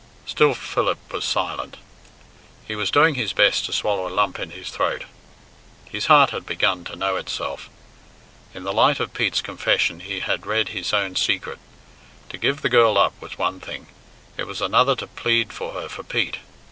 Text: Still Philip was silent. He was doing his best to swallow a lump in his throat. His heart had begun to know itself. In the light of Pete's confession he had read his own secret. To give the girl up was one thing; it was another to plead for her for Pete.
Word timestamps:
Still 0.25 0.55
Philip 0.55 0.97
was 1.13 1.23
silent. 1.25 1.77
He 2.67 2.73
was 2.75 2.89
doing 2.89 3.13
his 3.13 3.33
best 3.33 3.65
to 3.67 3.71
swallow 3.71 4.07
a 4.07 4.09
lump 4.09 4.39
in 4.39 4.49
his 4.49 4.71
throat. 4.71 5.03
His 5.91 6.07
heart 6.07 6.31
had 6.31 6.43
begun 6.43 6.83
to 6.85 6.95
know 6.95 7.17
itself. 7.17 7.69
In 8.55 8.63
the 8.63 8.73
light 8.73 8.99
of 8.99 9.13
Pete's 9.13 9.43
confession 9.43 9.99
he 9.99 10.21
had 10.21 10.47
read 10.47 10.69
his 10.69 10.91
own 10.91 11.15
secret. 11.15 11.59
To 12.29 12.39
give 12.39 12.63
the 12.63 12.67
girl 12.67 12.97
up 12.97 13.13
was 13.21 13.37
one 13.37 13.59
thing; 13.59 13.89
it 14.37 14.47
was 14.47 14.59
another 14.59 14.95
to 14.95 15.05
plead 15.05 15.53
for 15.53 15.73
her 15.73 15.87
for 15.87 16.01
Pete. 16.01 16.37